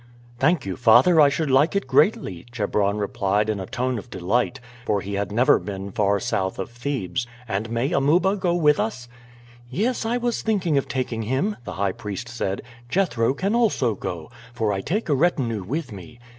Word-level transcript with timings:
"Thank 0.39 0.65
you, 0.65 0.77
father. 0.77 1.21
I 1.21 1.29
should 1.29 1.51
like 1.51 1.75
it 1.75 1.85
greatly," 1.85 2.47
Chebron 2.51 2.97
replied 2.97 3.51
in 3.51 3.59
a 3.59 3.67
tone 3.67 3.99
of 3.99 4.09
delight, 4.09 4.59
for 4.87 4.99
he 5.01 5.13
had 5.13 5.31
never 5.31 5.59
before 5.59 5.77
been 5.77 5.91
far 5.91 6.19
south 6.19 6.57
of 6.57 6.71
Thebes. 6.71 7.27
"And 7.47 7.69
may 7.69 7.91
Amuba 7.91 8.35
go 8.35 8.55
with 8.55 8.79
us?" 8.79 9.07
"Yes; 9.69 10.03
I 10.03 10.17
was 10.17 10.41
thinking 10.41 10.75
of 10.75 10.87
taking 10.87 11.21
him," 11.21 11.55
the 11.65 11.73
high 11.73 11.91
priest 11.91 12.29
said. 12.29 12.63
"Jethro 12.89 13.35
can 13.35 13.53
also 13.53 13.93
go, 13.93 14.31
for 14.55 14.73
I 14.73 14.81
take 14.81 15.07
a 15.07 15.13
retinue 15.13 15.61
with 15.63 15.91
me. 15.91 16.19